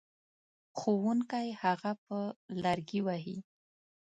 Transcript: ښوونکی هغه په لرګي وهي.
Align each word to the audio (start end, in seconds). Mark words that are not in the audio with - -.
ښوونکی 0.77 1.47
هغه 1.61 1.91
په 2.05 2.17
لرګي 2.63 2.99
وهي. 3.05 3.37